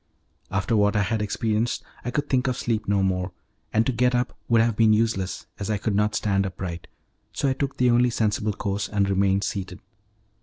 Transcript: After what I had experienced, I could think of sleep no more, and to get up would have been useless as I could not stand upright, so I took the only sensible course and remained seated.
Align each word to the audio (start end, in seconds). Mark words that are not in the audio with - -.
After 0.49 0.75
what 0.75 0.95
I 0.95 1.03
had 1.03 1.21
experienced, 1.21 1.83
I 2.03 2.09
could 2.09 2.27
think 2.27 2.47
of 2.47 2.57
sleep 2.57 2.87
no 2.87 3.03
more, 3.03 3.33
and 3.71 3.85
to 3.85 3.91
get 3.91 4.15
up 4.15 4.35
would 4.49 4.59
have 4.59 4.75
been 4.75 4.93
useless 4.93 5.45
as 5.59 5.69
I 5.69 5.77
could 5.77 5.93
not 5.93 6.15
stand 6.15 6.43
upright, 6.43 6.87
so 7.33 7.47
I 7.47 7.53
took 7.53 7.77
the 7.77 7.91
only 7.91 8.09
sensible 8.09 8.53
course 8.53 8.89
and 8.89 9.07
remained 9.07 9.43
seated. 9.43 9.79